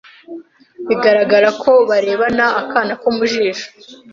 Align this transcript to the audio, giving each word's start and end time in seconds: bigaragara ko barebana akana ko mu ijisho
bigaragara 0.87 1.49
ko 1.61 1.71
barebana 1.89 2.45
akana 2.61 2.93
ko 3.01 3.07
mu 3.15 3.21
ijisho 3.29 3.67